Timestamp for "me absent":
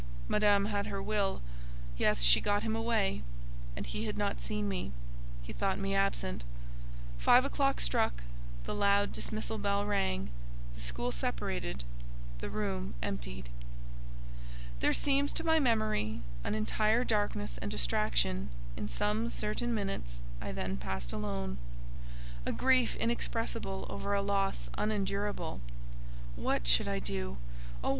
5.77-6.43